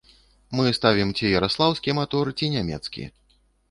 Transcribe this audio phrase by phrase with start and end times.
[0.59, 3.11] Мы ставім ці яраслаўскі матор, ці нямецкі.